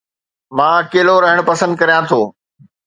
مان 0.55 0.71
اڪيلو 0.81 1.15
رهڻ 1.25 1.37
پسند 1.49 1.71
ڪريان 1.81 2.03
ٿو 2.11 2.21